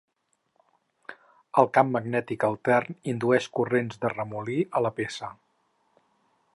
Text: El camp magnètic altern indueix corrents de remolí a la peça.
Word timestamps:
El 1.63 1.69
camp 1.77 1.91
magnètic 1.97 2.47
altern 2.49 2.97
indueix 3.13 3.49
corrents 3.59 4.03
de 4.07 4.13
remolí 4.15 4.59
a 4.81 4.87
la 4.87 4.95
peça. 5.03 5.35